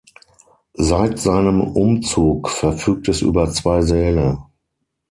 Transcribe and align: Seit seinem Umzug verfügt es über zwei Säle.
Seit 0.79 1.19
seinem 1.19 1.61
Umzug 1.61 2.49
verfügt 2.49 3.07
es 3.07 3.21
über 3.21 3.51
zwei 3.51 3.83
Säle. 3.83 4.39